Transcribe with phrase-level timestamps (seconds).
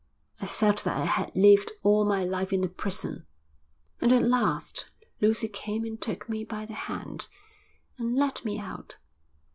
[0.39, 3.27] I felt that I had lived all my life in a prison,
[4.01, 4.87] and at last
[5.21, 7.27] Lucy came and took me by the hand,
[7.99, 8.97] and led me out.